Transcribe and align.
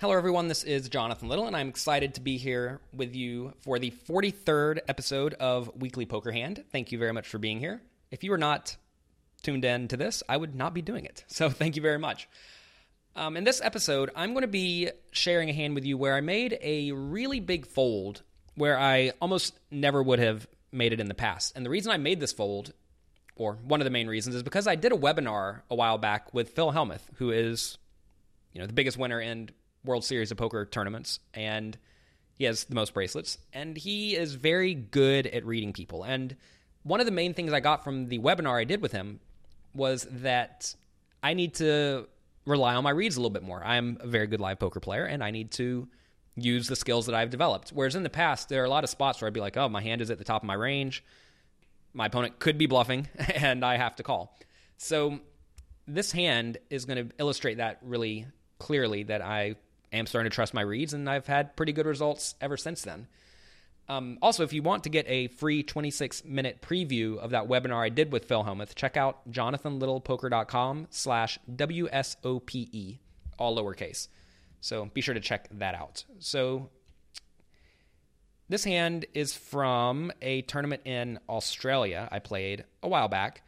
Hello, 0.00 0.16
everyone. 0.16 0.48
This 0.48 0.64
is 0.64 0.88
Jonathan 0.88 1.28
Little, 1.28 1.46
and 1.46 1.54
I'm 1.54 1.68
excited 1.68 2.14
to 2.14 2.22
be 2.22 2.38
here 2.38 2.80
with 2.90 3.14
you 3.14 3.52
for 3.60 3.78
the 3.78 3.90
43rd 3.90 4.78
episode 4.88 5.34
of 5.34 5.70
Weekly 5.78 6.06
Poker 6.06 6.32
Hand. 6.32 6.64
Thank 6.72 6.90
you 6.90 6.96
very 6.96 7.12
much 7.12 7.28
for 7.28 7.36
being 7.36 7.58
here. 7.58 7.82
If 8.10 8.24
you 8.24 8.30
were 8.30 8.38
not 8.38 8.78
tuned 9.42 9.62
in 9.62 9.88
to 9.88 9.98
this, 9.98 10.22
I 10.26 10.38
would 10.38 10.54
not 10.54 10.72
be 10.72 10.80
doing 10.80 11.04
it. 11.04 11.24
So, 11.26 11.50
thank 11.50 11.76
you 11.76 11.82
very 11.82 11.98
much. 11.98 12.30
Um, 13.14 13.36
in 13.36 13.44
this 13.44 13.60
episode, 13.60 14.10
I'm 14.16 14.32
going 14.32 14.40
to 14.40 14.48
be 14.48 14.88
sharing 15.10 15.50
a 15.50 15.52
hand 15.52 15.74
with 15.74 15.84
you 15.84 15.98
where 15.98 16.14
I 16.14 16.22
made 16.22 16.58
a 16.62 16.92
really 16.92 17.38
big 17.38 17.66
fold 17.66 18.22
where 18.54 18.78
I 18.78 19.12
almost 19.20 19.52
never 19.70 20.02
would 20.02 20.18
have 20.18 20.46
made 20.72 20.94
it 20.94 21.00
in 21.00 21.08
the 21.08 21.14
past. 21.14 21.54
And 21.54 21.66
the 21.66 21.70
reason 21.70 21.92
I 21.92 21.98
made 21.98 22.20
this 22.20 22.32
fold, 22.32 22.72
or 23.36 23.58
one 23.62 23.82
of 23.82 23.84
the 23.84 23.90
main 23.90 24.08
reasons, 24.08 24.34
is 24.34 24.42
because 24.42 24.66
I 24.66 24.76
did 24.76 24.92
a 24.92 24.96
webinar 24.96 25.60
a 25.70 25.74
while 25.74 25.98
back 25.98 26.32
with 26.32 26.48
Phil 26.48 26.72
Hellmuth, 26.72 27.04
who 27.16 27.30
is, 27.30 27.76
you 28.54 28.62
know, 28.62 28.66
the 28.66 28.72
biggest 28.72 28.96
winner 28.96 29.20
in 29.20 29.50
World 29.84 30.04
Series 30.04 30.30
of 30.30 30.36
Poker 30.36 30.64
tournaments, 30.66 31.20
and 31.34 31.76
he 32.34 32.44
has 32.44 32.64
the 32.64 32.74
most 32.74 32.94
bracelets, 32.94 33.38
and 33.52 33.76
he 33.76 34.16
is 34.16 34.34
very 34.34 34.74
good 34.74 35.26
at 35.26 35.44
reading 35.44 35.72
people. 35.72 36.04
And 36.04 36.36
one 36.82 37.00
of 37.00 37.06
the 37.06 37.12
main 37.12 37.34
things 37.34 37.52
I 37.52 37.60
got 37.60 37.84
from 37.84 38.08
the 38.08 38.18
webinar 38.18 38.58
I 38.58 38.64
did 38.64 38.80
with 38.80 38.92
him 38.92 39.20
was 39.74 40.06
that 40.10 40.74
I 41.22 41.34
need 41.34 41.54
to 41.54 42.08
rely 42.46 42.74
on 42.74 42.84
my 42.84 42.90
reads 42.90 43.16
a 43.16 43.20
little 43.20 43.30
bit 43.30 43.42
more. 43.42 43.62
I'm 43.64 43.98
a 44.00 44.06
very 44.06 44.26
good 44.26 44.40
live 44.40 44.58
poker 44.58 44.80
player, 44.80 45.04
and 45.04 45.22
I 45.22 45.30
need 45.30 45.50
to 45.52 45.88
use 46.36 46.68
the 46.68 46.76
skills 46.76 47.06
that 47.06 47.14
I've 47.14 47.30
developed. 47.30 47.70
Whereas 47.70 47.94
in 47.94 48.02
the 48.02 48.10
past, 48.10 48.48
there 48.48 48.62
are 48.62 48.66
a 48.66 48.70
lot 48.70 48.84
of 48.84 48.90
spots 48.90 49.20
where 49.20 49.26
I'd 49.26 49.34
be 49.34 49.40
like, 49.40 49.56
oh, 49.56 49.68
my 49.68 49.82
hand 49.82 50.00
is 50.00 50.10
at 50.10 50.18
the 50.18 50.24
top 50.24 50.42
of 50.42 50.46
my 50.46 50.54
range. 50.54 51.04
My 51.92 52.06
opponent 52.06 52.38
could 52.38 52.56
be 52.56 52.66
bluffing, 52.66 53.08
and 53.34 53.64
I 53.64 53.76
have 53.76 53.96
to 53.96 54.02
call. 54.02 54.36
So 54.76 55.20
this 55.86 56.12
hand 56.12 56.58
is 56.70 56.84
going 56.84 57.08
to 57.08 57.14
illustrate 57.18 57.56
that 57.56 57.78
really 57.82 58.26
clearly 58.58 59.02
that 59.04 59.22
I 59.22 59.56
am 59.92 60.06
starting 60.06 60.30
to 60.30 60.34
trust 60.34 60.54
my 60.54 60.62
reads, 60.62 60.94
and 60.94 61.08
I've 61.08 61.26
had 61.26 61.56
pretty 61.56 61.72
good 61.72 61.86
results 61.86 62.34
ever 62.40 62.56
since 62.56 62.82
then. 62.82 63.06
Um, 63.88 64.18
also, 64.22 64.44
if 64.44 64.52
you 64.52 64.62
want 64.62 64.84
to 64.84 64.88
get 64.88 65.04
a 65.08 65.26
free 65.26 65.64
26 65.64 66.24
minute 66.24 66.62
preview 66.62 67.18
of 67.18 67.30
that 67.30 67.48
webinar 67.48 67.84
I 67.84 67.88
did 67.88 68.12
with 68.12 68.26
Phil 68.26 68.44
Hellmuth, 68.44 68.76
check 68.76 68.96
out 68.96 69.28
jonathanlittlepoker.com 69.32 70.86
slash 70.90 71.40
WSOPE, 71.50 72.98
all 73.36 73.56
lowercase. 73.56 74.06
So 74.60 74.84
be 74.94 75.00
sure 75.00 75.14
to 75.14 75.20
check 75.20 75.48
that 75.58 75.74
out. 75.74 76.04
So 76.20 76.70
this 78.48 78.62
hand 78.62 79.06
is 79.12 79.34
from 79.34 80.12
a 80.22 80.42
tournament 80.42 80.82
in 80.84 81.18
Australia 81.28 82.08
I 82.12 82.20
played 82.20 82.64
a 82.84 82.88
while 82.88 83.08
back. 83.08 83.42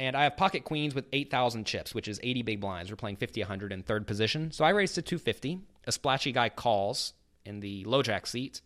And 0.00 0.16
I 0.16 0.22
have 0.22 0.38
pocket 0.38 0.64
queens 0.64 0.94
with 0.94 1.04
8,000 1.12 1.66
chips, 1.66 1.94
which 1.94 2.08
is 2.08 2.18
80 2.22 2.40
big 2.40 2.58
blinds. 2.58 2.90
We're 2.90 2.96
playing 2.96 3.16
50, 3.16 3.42
100 3.42 3.70
in 3.70 3.82
third 3.82 4.06
position. 4.06 4.50
So 4.50 4.64
I 4.64 4.70
raised 4.70 4.94
to 4.94 5.02
250. 5.02 5.60
A 5.84 5.92
splashy 5.92 6.32
guy 6.32 6.48
calls 6.48 7.12
in 7.44 7.60
the 7.60 7.84
low 7.84 8.02
jack 8.02 8.26
seat. 8.26 8.62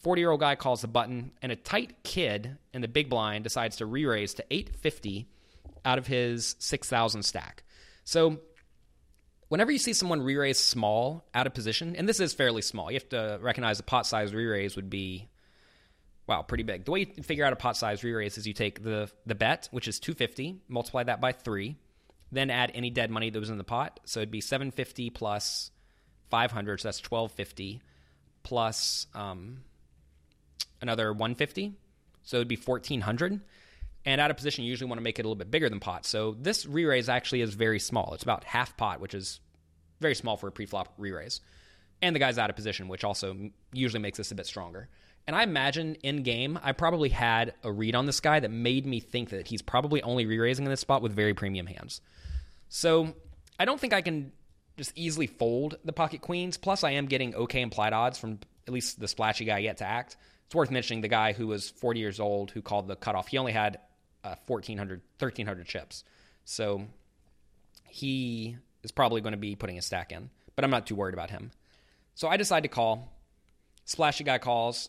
40 0.00 0.20
year 0.20 0.30
old 0.30 0.40
guy 0.40 0.54
calls 0.54 0.82
the 0.82 0.88
button, 0.88 1.32
and 1.40 1.50
a 1.50 1.56
tight 1.56 2.02
kid 2.02 2.58
in 2.74 2.82
the 2.82 2.88
big 2.88 3.08
blind 3.08 3.42
decides 3.42 3.76
to 3.76 3.86
re 3.86 4.04
raise 4.04 4.34
to 4.34 4.44
850 4.50 5.26
out 5.86 5.96
of 5.96 6.06
his 6.08 6.56
6,000 6.58 7.22
stack. 7.22 7.64
So 8.04 8.40
whenever 9.48 9.72
you 9.72 9.78
see 9.78 9.94
someone 9.94 10.20
re 10.20 10.36
raise 10.36 10.58
small 10.58 11.24
out 11.32 11.46
of 11.46 11.54
position, 11.54 11.96
and 11.96 12.06
this 12.06 12.20
is 12.20 12.34
fairly 12.34 12.60
small, 12.60 12.90
you 12.90 12.96
have 12.96 13.08
to 13.08 13.38
recognize 13.40 13.78
the 13.78 13.82
pot 13.82 14.06
size 14.06 14.34
re 14.34 14.44
raise 14.44 14.76
would 14.76 14.90
be 14.90 15.30
Wow, 16.26 16.42
pretty 16.42 16.64
big. 16.64 16.84
The 16.84 16.90
way 16.90 17.00
you 17.00 17.22
figure 17.22 17.44
out 17.44 17.52
a 17.52 17.56
pot 17.56 17.76
size 17.76 18.02
re-raise 18.02 18.36
is 18.36 18.46
you 18.46 18.52
take 18.52 18.82
the 18.82 19.10
the 19.26 19.34
bet, 19.34 19.68
which 19.70 19.86
is 19.86 20.00
250, 20.00 20.60
multiply 20.68 21.04
that 21.04 21.20
by 21.20 21.32
3, 21.32 21.76
then 22.32 22.50
add 22.50 22.72
any 22.74 22.90
dead 22.90 23.10
money 23.10 23.30
that 23.30 23.38
was 23.38 23.50
in 23.50 23.58
the 23.58 23.64
pot. 23.64 24.00
So 24.04 24.20
it'd 24.20 24.30
be 24.30 24.40
750 24.40 25.10
plus 25.10 25.70
500, 26.30 26.80
so 26.80 26.88
that's 26.88 26.98
1250 26.98 27.80
plus 28.42 29.06
um, 29.14 29.62
another 30.80 31.12
150. 31.12 31.74
So 32.22 32.38
it'd 32.38 32.48
be 32.48 32.56
1400. 32.56 33.40
And 34.04 34.20
out 34.20 34.30
of 34.30 34.36
position, 34.36 34.64
you 34.64 34.70
usually 34.70 34.88
want 34.88 34.98
to 34.98 35.02
make 35.02 35.18
it 35.18 35.22
a 35.22 35.28
little 35.28 35.36
bit 35.36 35.50
bigger 35.50 35.68
than 35.68 35.80
pot. 35.80 36.06
So 36.06 36.36
this 36.38 36.64
re-raise 36.66 37.08
actually 37.08 37.40
is 37.40 37.54
very 37.54 37.80
small. 37.80 38.14
It's 38.14 38.22
about 38.22 38.44
half 38.44 38.76
pot, 38.76 39.00
which 39.00 39.14
is 39.14 39.40
very 40.00 40.14
small 40.14 40.36
for 40.36 40.46
a 40.46 40.52
pre-flop 40.52 40.94
re-raise. 40.98 41.40
And 42.02 42.14
the 42.14 42.20
guy's 42.20 42.38
out 42.38 42.50
of 42.50 42.56
position, 42.56 42.88
which 42.88 43.04
also 43.04 43.50
usually 43.72 44.00
makes 44.00 44.18
this 44.18 44.30
a 44.30 44.34
bit 44.34 44.46
stronger. 44.46 44.88
And 45.26 45.34
I 45.34 45.42
imagine 45.42 45.96
in 46.02 46.22
game, 46.22 46.58
I 46.62 46.72
probably 46.72 47.08
had 47.08 47.54
a 47.64 47.72
read 47.72 47.96
on 47.96 48.06
this 48.06 48.20
guy 48.20 48.38
that 48.38 48.50
made 48.50 48.86
me 48.86 49.00
think 49.00 49.30
that 49.30 49.48
he's 49.48 49.62
probably 49.62 50.02
only 50.02 50.24
re 50.26 50.38
raising 50.38 50.64
in 50.64 50.70
this 50.70 50.80
spot 50.80 51.02
with 51.02 51.12
very 51.12 51.34
premium 51.34 51.66
hands. 51.66 52.00
So 52.68 53.14
I 53.58 53.64
don't 53.64 53.80
think 53.80 53.92
I 53.92 54.02
can 54.02 54.32
just 54.76 54.92
easily 54.94 55.26
fold 55.26 55.78
the 55.84 55.92
pocket 55.92 56.20
queens. 56.20 56.56
Plus, 56.56 56.84
I 56.84 56.92
am 56.92 57.06
getting 57.06 57.34
okay 57.34 57.60
implied 57.60 57.92
odds 57.92 58.18
from 58.18 58.38
at 58.66 58.72
least 58.72 59.00
the 59.00 59.08
splashy 59.08 59.44
guy 59.44 59.58
yet 59.58 59.78
to 59.78 59.84
act. 59.84 60.16
It's 60.46 60.54
worth 60.54 60.70
mentioning 60.70 61.00
the 61.00 61.08
guy 61.08 61.32
who 61.32 61.48
was 61.48 61.70
40 61.70 61.98
years 61.98 62.20
old 62.20 62.52
who 62.52 62.62
called 62.62 62.86
the 62.86 62.94
cutoff. 62.94 63.28
He 63.28 63.38
only 63.38 63.52
had 63.52 63.78
uh, 64.22 64.36
1,400, 64.46 65.00
1,300 65.18 65.66
chips. 65.66 66.04
So 66.44 66.86
he 67.88 68.56
is 68.84 68.92
probably 68.92 69.20
going 69.20 69.32
to 69.32 69.38
be 69.38 69.56
putting 69.56 69.78
a 69.78 69.82
stack 69.82 70.12
in, 70.12 70.30
but 70.54 70.64
I'm 70.64 70.70
not 70.70 70.86
too 70.86 70.94
worried 70.94 71.14
about 71.14 71.30
him. 71.30 71.50
So 72.14 72.28
I 72.28 72.36
decide 72.36 72.62
to 72.62 72.68
call. 72.68 73.12
Splashy 73.84 74.24
guy 74.24 74.38
calls. 74.38 74.88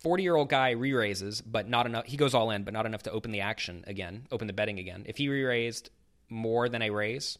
40 0.00 0.22
year 0.22 0.36
old 0.36 0.48
guy 0.48 0.70
re 0.70 0.92
raises, 0.92 1.40
but 1.40 1.68
not 1.68 1.86
enough. 1.86 2.06
He 2.06 2.16
goes 2.16 2.34
all 2.34 2.50
in, 2.50 2.64
but 2.64 2.72
not 2.72 2.86
enough 2.86 3.02
to 3.04 3.10
open 3.10 3.30
the 3.32 3.40
action 3.40 3.84
again, 3.86 4.26
open 4.30 4.46
the 4.46 4.52
betting 4.52 4.78
again. 4.78 5.04
If 5.06 5.16
he 5.16 5.28
re 5.28 5.44
raised 5.44 5.90
more 6.28 6.68
than 6.68 6.82
a 6.82 6.90
raise, 6.90 7.38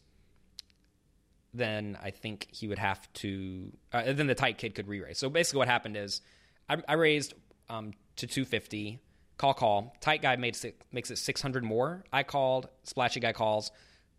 then 1.53 1.97
I 2.01 2.11
think 2.11 2.47
he 2.51 2.67
would 2.67 2.79
have 2.79 3.11
to. 3.13 3.71
Uh, 3.91 4.13
then 4.13 4.27
the 4.27 4.35
tight 4.35 4.57
kid 4.57 4.75
could 4.75 4.87
re 4.87 5.01
raise. 5.01 5.17
So 5.17 5.29
basically, 5.29 5.59
what 5.59 5.67
happened 5.67 5.97
is 5.97 6.21
I, 6.69 6.77
I 6.87 6.93
raised 6.93 7.33
um, 7.69 7.93
to 8.17 8.27
250, 8.27 8.99
call, 9.37 9.53
call. 9.53 9.95
Tight 9.99 10.21
guy 10.21 10.35
made 10.35 10.55
six, 10.55 10.77
makes 10.91 11.09
it 11.09 11.17
600 11.17 11.63
more. 11.63 12.03
I 12.13 12.23
called, 12.23 12.69
splashy 12.83 13.19
guy 13.19 13.33
calls. 13.33 13.71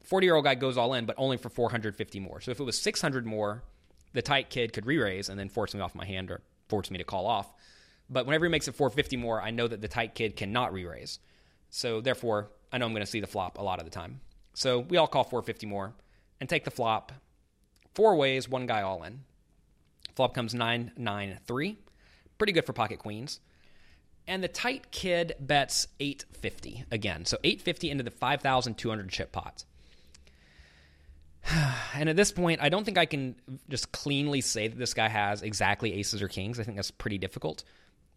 40 0.03 0.27
year 0.27 0.35
old 0.35 0.45
guy 0.45 0.57
goes 0.57 0.77
all 0.77 0.95
in, 0.95 1.07
but 1.07 1.15
only 1.17 1.37
for 1.37 1.49
450 1.49 2.21
more. 2.21 2.41
So 2.41 2.51
if 2.51 2.59
it 2.59 2.65
was 2.65 2.81
600 2.81 3.25
more, 3.25 3.63
the 4.13 4.23
tight 4.23 4.51
kid 4.51 4.73
could 4.73 4.85
re 4.85 4.99
raise 4.99 5.29
and 5.29 5.39
then 5.39 5.49
force 5.49 5.75
me 5.75 5.81
off 5.81 5.95
my 5.95 6.05
hand 6.05 6.31
or 6.31 6.43
force 6.69 6.91
me 6.91 6.99
to 6.99 7.05
call 7.05 7.27
off. 7.27 7.53
But 8.13 8.27
whenever 8.27 8.45
he 8.45 8.51
makes 8.51 8.69
it 8.69 8.75
450 8.75 9.17
more, 9.17 9.41
I 9.41 9.51
know 9.51 9.67
that 9.67 9.81
the 9.81 9.89
tight 9.89 10.15
kid 10.15 10.37
cannot 10.37 10.73
re 10.73 10.85
raise. 10.85 11.19
So 11.71 12.03
therefore, 12.03 12.51
I 12.71 12.79
know 12.79 12.87
I'm 12.87 12.93
going 12.93 13.01
to 13.01 13.11
see 13.11 13.21
the 13.21 13.27
flop 13.27 13.59
a 13.59 13.63
lot 13.63 13.79
of 13.79 13.87
the 13.87 13.91
time. 13.91 14.21
So 14.55 14.81
we 14.81 14.99
all 14.99 15.07
call 15.07 15.25
450 15.25 15.67
more 15.67 15.95
and 16.41 16.49
take 16.49 16.65
the 16.65 16.71
flop 16.71 17.13
four 17.95 18.17
ways, 18.17 18.49
one 18.49 18.67
guy 18.67 18.83
all 18.83 19.03
in. 19.03 19.21
Flop 20.15 20.35
comes 20.35 20.55
993. 20.55 21.79
Pretty 22.37 22.53
good 22.53 22.67
for 22.67 22.73
pocket 22.73 22.99
queens. 22.99 23.41
And 24.27 24.43
the 24.43 24.49
tight 24.49 24.91
kid 24.91 25.35
bets 25.41 25.89
850 25.99 26.85
again. 26.91 27.25
So 27.25 27.39
850 27.43 27.91
into 27.91 28.05
the 28.05 28.11
5,200 28.11 29.09
chip 29.09 29.33
pot. 29.33 29.65
And 31.95 32.09
at 32.09 32.17
this 32.17 32.33
point, 32.33 32.63
I 32.63 32.71
don't 32.71 32.85
think 32.85 32.97
I 32.97 33.05
can 33.05 33.37
just 33.69 33.93
cleanly 33.93 34.41
say 34.41 34.67
that 34.67 34.79
this 34.79 34.95
guy 34.95 35.09
has 35.09 35.43
exactly 35.43 35.93
aces 35.93 36.23
or 36.23 36.29
kings. 36.29 36.59
I 36.59 36.63
think 36.63 36.77
that's 36.77 36.91
pretty 36.91 37.19
difficult. 37.19 37.65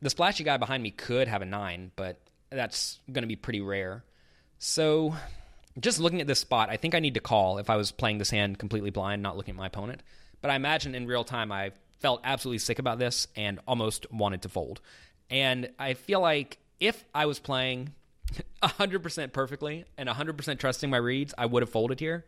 The 0.05 0.11
splashy 0.11 0.43
guy 0.43 0.57
behind 0.57 0.83
me 0.83 0.91
could 0.91 1.27
have 1.27 1.41
a 1.41 1.45
nine, 1.45 1.89
but 1.95 2.19
that's 2.51 2.99
going 3.11 3.23
to 3.23 3.27
be 3.27 3.35
pretty 3.35 3.61
rare. 3.61 4.03
So, 4.59 5.15
just 5.79 5.99
looking 5.99 6.21
at 6.21 6.27
this 6.27 6.37
spot, 6.37 6.69
I 6.69 6.77
think 6.77 6.93
I 6.93 6.99
need 6.99 7.15
to 7.15 7.19
call 7.19 7.57
if 7.57 7.71
I 7.71 7.75
was 7.75 7.91
playing 7.91 8.19
this 8.19 8.29
hand 8.29 8.59
completely 8.59 8.91
blind, 8.91 9.23
not 9.23 9.35
looking 9.35 9.55
at 9.55 9.57
my 9.57 9.65
opponent. 9.65 10.03
But 10.41 10.51
I 10.51 10.57
imagine 10.57 10.93
in 10.93 11.07
real 11.07 11.23
time, 11.23 11.51
I 11.51 11.71
felt 12.01 12.21
absolutely 12.23 12.59
sick 12.59 12.77
about 12.77 12.99
this 12.99 13.27
and 13.35 13.59
almost 13.67 14.05
wanted 14.13 14.43
to 14.43 14.49
fold. 14.49 14.79
And 15.31 15.71
I 15.79 15.95
feel 15.95 16.19
like 16.19 16.59
if 16.79 17.03
I 17.15 17.25
was 17.25 17.39
playing 17.39 17.91
100% 18.61 19.33
perfectly 19.33 19.85
and 19.97 20.07
100% 20.07 20.59
trusting 20.59 20.89
my 20.91 20.97
reads, 20.97 21.33
I 21.35 21.47
would 21.47 21.63
have 21.63 21.71
folded 21.71 21.99
here. 21.99 22.25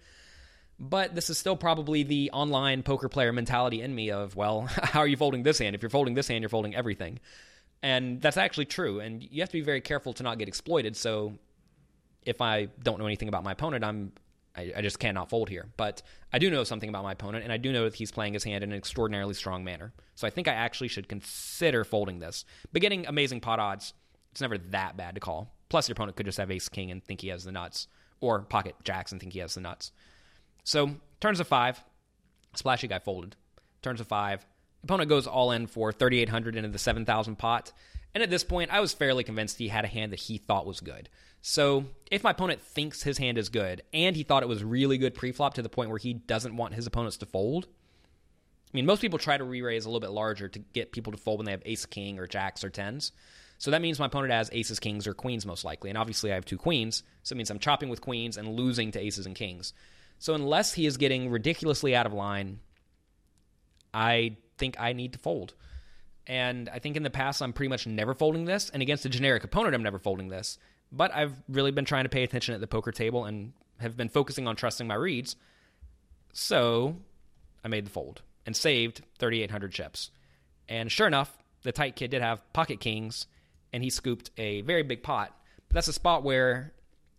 But 0.79 1.13
this 1.13 1.29
is 1.29 1.38
still 1.38 1.55
probably 1.55 2.01
the 2.01 2.31
online 2.31 2.81
poker 2.81 3.07
player 3.07 3.31
mentality 3.31 3.83
in 3.83 3.94
me 3.94 4.09
of, 4.09 4.35
well, 4.35 4.62
how 4.68 5.01
are 5.01 5.07
you 5.07 5.15
folding 5.15 5.44
this 5.44 5.59
hand? 5.59 5.75
If 5.75 5.83
you're 5.83 5.91
folding 5.91 6.15
this 6.15 6.27
hand, 6.27 6.41
you're 6.41 6.50
folding 6.50 6.73
everything. 6.73 7.19
And 7.83 8.21
that's 8.21 8.38
actually 8.38 8.65
true. 8.65 9.00
And 9.00 9.24
you 9.24 9.41
have 9.41 9.50
to 9.50 9.57
be 9.57 9.62
very 9.62 9.81
careful 9.81 10.13
to 10.13 10.24
not 10.24 10.39
get 10.39 10.47
exploited. 10.47 10.95
So 10.95 11.33
if 12.25 12.41
I 12.41 12.68
don't 12.83 13.00
know 13.00 13.06
anything 13.06 13.29
about 13.29 13.44
my 13.44 13.51
opponent, 13.53 13.83
I'm 13.83 14.12
I, 14.57 14.74
I, 14.77 14.81
just 14.81 15.00
cannot 15.00 15.29
fold 15.29 15.50
here. 15.50 15.68
But 15.77 16.01
I 16.33 16.39
do 16.39 16.50
know 16.50 16.63
something 16.63 16.89
about 16.89 17.03
my 17.03 17.12
opponent, 17.12 17.44
and 17.44 17.53
I 17.53 17.57
do 17.57 17.71
know 17.71 17.83
that 17.83 17.94
he's 17.94 18.12
playing 18.12 18.33
his 18.33 18.44
hand 18.44 18.63
in 18.63 18.71
an 18.71 18.77
extraordinarily 18.77 19.35
strong 19.35 19.63
manner. 19.63 19.94
So 20.15 20.25
I 20.25 20.31
think 20.31 20.47
I 20.47 20.53
actually 20.53 20.88
should 20.88 21.07
consider 21.07 21.83
folding 21.83 22.19
this. 22.19 22.44
But 22.74 22.81
getting 22.81 23.06
amazing 23.06 23.41
pot 23.41 23.59
odds, 23.59 23.94
it's 24.31 24.41
never 24.41 24.57
that 24.57 24.97
bad 24.97 25.13
to 25.15 25.21
call. 25.21 25.53
Plus, 25.69 25.88
your 25.88 25.94
opponent 25.94 26.18
could 26.18 26.25
just 26.25 26.39
have 26.39 26.50
ace 26.50 26.69
king 26.69 26.89
and 26.91 27.03
think 27.03 27.21
he 27.21 27.27
has 27.27 27.44
the 27.44 27.51
nuts, 27.51 27.88
or 28.19 28.41
pocket 28.41 28.75
jacks 28.83 29.12
and 29.12 29.21
think 29.21 29.33
he 29.33 29.39
has 29.39 29.53
the 29.53 29.62
nuts. 29.62 29.91
So 30.63 30.95
turns 31.21 31.39
of 31.39 31.47
five, 31.47 31.83
splashy 32.56 32.88
guy 32.88 33.00
folded. 33.00 33.35
Turns 33.83 34.01
of 34.01 34.07
five, 34.07 34.45
Opponent 34.83 35.09
goes 35.09 35.27
all 35.27 35.51
in 35.51 35.68
for 35.68 35.91
3,800 35.91 36.56
into 36.56 36.69
the 36.69 36.79
7,000 36.79 37.35
pot. 37.38 37.71
And 38.13 38.24
at 38.24 38.29
this 38.29 38.44
point, 38.44 38.71
I 38.71 38.79
was 38.79 38.94
fairly 38.94 39.24
convinced 39.24 39.57
he 39.57 39.68
had 39.68 39.85
a 39.85 39.89
hand 39.89 40.12
that 40.12 40.19
he 40.19 40.38
thought 40.38 40.65
was 40.65 40.79
good. 40.79 41.09
So 41.41 41.85
if 42.09 42.24
my 42.24 42.31
opponent 42.31 42.62
thinks 42.62 43.03
his 43.03 43.18
hand 43.18 43.38
is 43.38 43.50
good 43.50 43.83
and 43.94 44.15
he 44.15 44.24
thought 44.24 44.44
it 44.44 44.50
was 44.50 44.63
really 44.63 44.97
good 44.97 45.15
preflop 45.15 45.53
to 45.56 45.62
the 45.62 45.69
point 45.69 45.89
where 45.89 46.00
he 46.00 46.13
doesn't 46.13 46.57
want 46.57 46.74
his 46.74 46.88
opponents 46.88 47.18
to 47.18 47.25
fold, 47.25 47.68
I 48.74 48.77
mean, 48.77 48.85
most 48.85 49.01
people 49.01 49.19
try 49.19 49.38
to 49.38 49.44
re 49.44 49.62
raise 49.62 49.85
a 49.85 49.89
little 49.89 50.00
bit 50.00 50.12
larger 50.12 50.50
to 50.50 50.59
get 50.59 50.91
people 50.91 51.12
to 51.12 51.18
fold 51.18 51.39
when 51.39 51.45
they 51.45 51.51
have 51.51 51.62
ace 51.65 51.85
king 51.85 52.19
or 52.19 52.27
jacks 52.27 52.63
or 52.63 52.69
tens. 52.69 53.12
So 53.59 53.71
that 53.71 53.81
means 53.81 53.97
my 53.97 54.07
opponent 54.07 54.33
has 54.33 54.50
aces, 54.51 54.80
kings, 54.80 55.07
or 55.07 55.13
queens 55.13 55.45
most 55.45 55.63
likely. 55.63 55.89
And 55.89 55.97
obviously, 55.97 56.31
I 56.31 56.35
have 56.35 56.45
two 56.45 56.57
queens. 56.57 57.03
So 57.23 57.33
it 57.33 57.38
means 57.38 57.50
I'm 57.50 57.59
chopping 57.59 57.89
with 57.89 58.01
queens 58.01 58.38
and 58.38 58.50
losing 58.50 58.91
to 58.91 59.00
aces 59.00 59.25
and 59.25 59.35
kings. 59.35 59.73
So 60.19 60.35
unless 60.35 60.73
he 60.73 60.85
is 60.85 60.97
getting 60.97 61.30
ridiculously 61.30 61.95
out 61.95 62.06
of 62.06 62.13
line, 62.13 62.59
I 63.94 64.38
think 64.57 64.80
I 64.80 64.94
need 64.94 65.13
to 65.13 65.19
fold. 65.19 65.54
And 66.25 66.69
I 66.69 66.80
think 66.80 66.98
in 66.98 67.04
the 67.04 67.09
past, 67.09 67.42
I'm 67.42 67.54
pretty 67.54 67.69
much 67.69 67.88
never 67.88 68.13
folding 68.13 68.45
this. 68.45 68.69
And 68.69 68.81
against 68.81 69.06
a 69.06 69.09
generic 69.09 69.44
opponent, 69.44 69.75
I'm 69.75 69.83
never 69.83 70.00
folding 70.00 70.27
this. 70.27 70.57
But 70.92 71.13
I've 71.13 71.33
really 71.48 71.71
been 71.71 71.86
trying 71.86 72.04
to 72.04 72.09
pay 72.09 72.24
attention 72.24 72.54
at 72.54 72.62
the 72.62 72.68
poker 72.68 72.92
table 72.92 73.25
and 73.25 73.54
have 73.80 73.95
been 73.95 74.09
focusing 74.09 74.48
on 74.48 74.56
trusting 74.56 74.88
my 74.88 74.95
reads. 74.95 75.36
So 76.33 76.98
I 77.63 77.68
made 77.68 77.86
the 77.86 77.92
fold 77.92 78.21
and 78.45 78.56
saved 78.56 79.01
3,800 79.19 79.71
chips. 79.71 80.12
And 80.69 80.92
sure 80.92 81.07
enough, 81.07 81.36
the 81.63 81.71
tight 81.71 81.95
kid 81.95 82.12
did 82.12 82.21
have 82.21 82.42
pocket 82.54 82.80
kings, 82.80 83.27
and 83.74 83.83
he 83.83 83.89
scooped 83.89 84.31
a 84.38 84.62
very 84.62 84.83
big 84.83 85.04
pot. 85.04 85.33
But 85.68 85.75
that's 85.75 85.88
a 85.88 85.94
spot 85.94 86.24
where, 86.24 86.74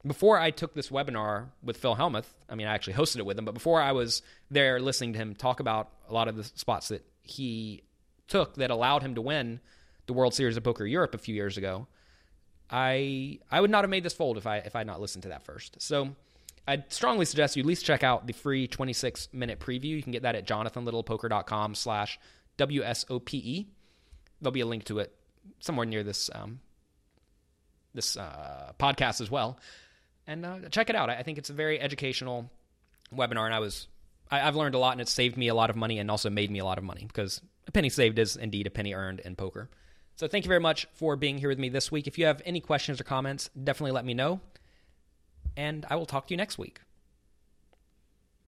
before 0.06 0.38
I 0.38 0.50
took 0.50 0.74
this 0.74 0.88
webinar 0.88 1.48
with 1.62 1.76
Phil 1.76 1.96
Hellmuth, 1.96 2.32
I 2.48 2.54
mean, 2.54 2.66
I 2.66 2.74
actually 2.74 2.94
hosted 2.94 3.18
it 3.18 3.26
with 3.26 3.38
him, 3.38 3.44
but 3.44 3.54
before 3.54 3.80
I 3.80 3.92
was 3.92 4.22
there 4.50 4.80
listening 4.80 5.14
to 5.14 5.18
him 5.18 5.34
talk 5.34 5.60
about 5.60 5.90
a 6.08 6.14
lot 6.14 6.28
of 6.28 6.36
the 6.36 6.44
spots 6.44 6.88
that 6.88 7.04
he 7.30 7.82
took 8.26 8.54
that 8.54 8.70
allowed 8.70 9.02
him 9.02 9.14
to 9.14 9.20
win 9.20 9.60
the 10.06 10.12
World 10.12 10.34
Series 10.34 10.56
of 10.56 10.64
Poker 10.64 10.86
Europe 10.86 11.14
a 11.14 11.18
few 11.18 11.34
years 11.34 11.56
ago, 11.56 11.86
I 12.70 13.38
I 13.50 13.60
would 13.60 13.70
not 13.70 13.84
have 13.84 13.90
made 13.90 14.02
this 14.02 14.12
fold 14.12 14.36
if 14.36 14.46
I 14.46 14.58
if 14.58 14.74
I 14.76 14.80
had 14.80 14.86
not 14.86 15.00
listened 15.00 15.22
to 15.22 15.28
that 15.30 15.44
first. 15.44 15.80
So 15.80 16.16
I'd 16.66 16.92
strongly 16.92 17.24
suggest 17.24 17.56
you 17.56 17.62
at 17.62 17.66
least 17.66 17.86
check 17.86 18.02
out 18.02 18.26
the 18.26 18.34
free 18.34 18.66
26 18.66 19.28
minute 19.32 19.58
preview. 19.58 19.84
You 19.84 20.02
can 20.02 20.12
get 20.12 20.22
that 20.22 20.34
at 20.34 20.46
jonathanlittlepoker.com 20.46 21.74
slash 21.74 22.18
WSOPE. 22.58 23.66
There'll 24.40 24.52
be 24.52 24.60
a 24.60 24.66
link 24.66 24.84
to 24.84 24.98
it 24.98 25.14
somewhere 25.60 25.86
near 25.86 26.02
this 26.02 26.28
um, 26.34 26.60
this 27.94 28.16
uh, 28.16 28.72
podcast 28.78 29.20
as 29.20 29.30
well. 29.30 29.58
And 30.26 30.44
uh, 30.44 30.58
check 30.70 30.90
it 30.90 30.96
out. 30.96 31.08
I 31.08 31.22
think 31.22 31.38
it's 31.38 31.48
a 31.48 31.54
very 31.54 31.80
educational 31.80 32.50
webinar, 33.14 33.46
and 33.46 33.54
I 33.54 33.60
was 33.60 33.88
I, 34.30 34.40
I've 34.40 34.56
learned 34.56 34.74
a 34.74 34.78
lot, 34.78 34.92
and 34.92 35.00
it's 35.00 35.12
saved 35.12 35.36
me 35.36 35.48
a 35.48 35.54
lot 35.54 35.70
of 35.70 35.76
money, 35.76 35.98
and 35.98 36.10
also 36.10 36.30
made 36.30 36.50
me 36.50 36.58
a 36.58 36.64
lot 36.64 36.78
of 36.78 36.84
money 36.84 37.04
because 37.06 37.40
a 37.66 37.72
penny 37.72 37.88
saved 37.88 38.18
is 38.18 38.36
indeed 38.36 38.66
a 38.66 38.70
penny 38.70 38.94
earned 38.94 39.20
in 39.20 39.36
poker. 39.36 39.68
So 40.16 40.26
thank 40.26 40.44
you 40.44 40.48
very 40.48 40.60
much 40.60 40.88
for 40.94 41.14
being 41.14 41.38
here 41.38 41.48
with 41.48 41.60
me 41.60 41.68
this 41.68 41.92
week. 41.92 42.08
If 42.08 42.18
you 42.18 42.26
have 42.26 42.42
any 42.44 42.60
questions 42.60 43.00
or 43.00 43.04
comments, 43.04 43.50
definitely 43.62 43.92
let 43.92 44.04
me 44.04 44.14
know 44.14 44.40
and 45.58 45.84
I 45.90 45.96
will 45.96 46.06
talk 46.06 46.28
to 46.28 46.32
you 46.32 46.38
next 46.38 46.56
week. 46.56 46.80